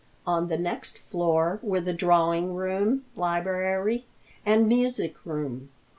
On 0.25 0.47
the 0.47 0.57
next 0.57 0.97
floor 0.97 1.59
were 1.61 1.79
the 1.79 1.93
drawing 1.93 2.55
room, 2.55 3.05
library 3.15 4.07
and 4.43 4.67
music 4.67 5.15
room. 5.27 5.69